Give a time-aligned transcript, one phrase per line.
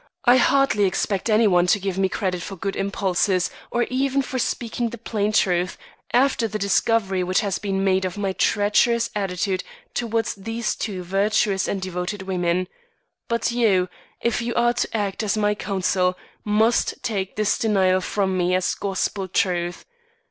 [0.25, 4.39] I hardly expect any one to give me credit for good impulses or even for
[4.39, 5.77] speaking the plain truth
[6.11, 11.67] after the discovery which has been made of my treacherous attitude towards these two virtuous
[11.67, 12.67] and devoted women.
[13.27, 18.35] But you if you are to act as my counsel must take this denial from
[18.35, 19.85] me as gospel truth.